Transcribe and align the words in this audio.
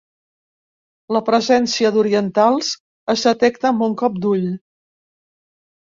La 1.17 1.21
presència 1.27 1.93
d'orientals 1.99 2.73
es 3.17 3.29
detecta 3.31 3.73
amb 3.75 3.87
un 3.93 3.97
cop 4.05 4.21
d'ull. 4.27 4.53